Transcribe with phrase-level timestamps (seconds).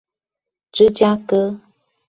[0.73, 1.61] 芝加哥